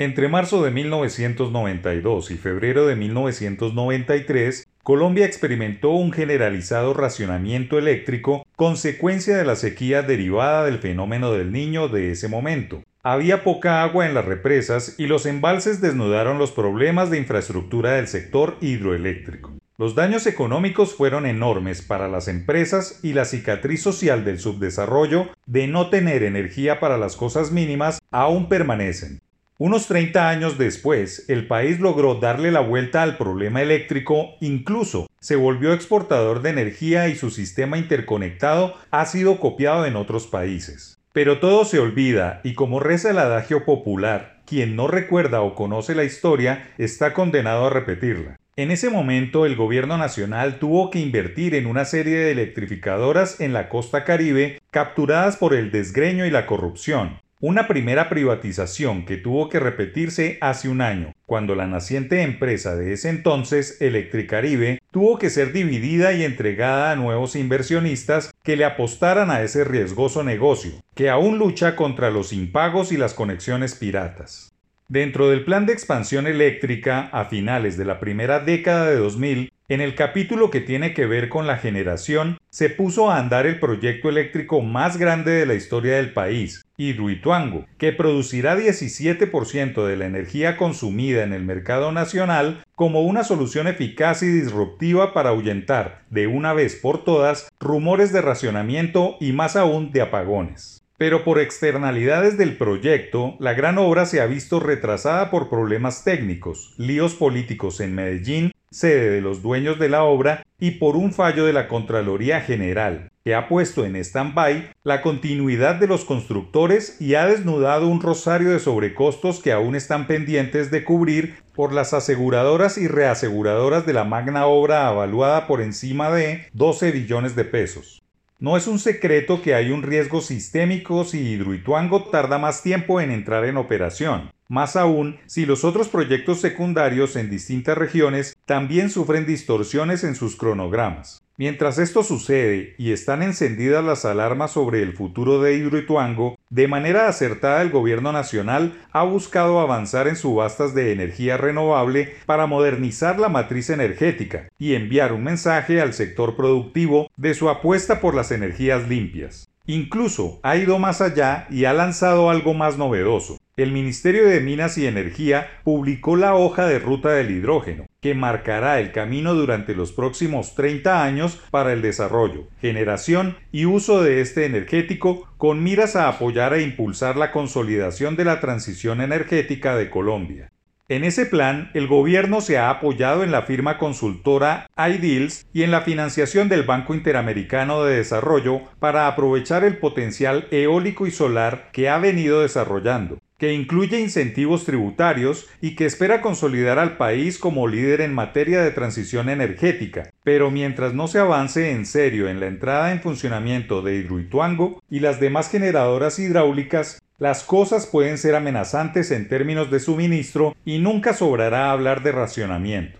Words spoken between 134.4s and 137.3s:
más aún si los otros proyectos secundarios en